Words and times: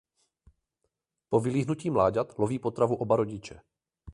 Po 1.29 1.39
vylíhnutí 1.39 1.89
mláďat 1.89 2.39
loví 2.39 2.59
potravu 2.59 2.95
oba 2.95 3.15
rodiče. 3.15 3.61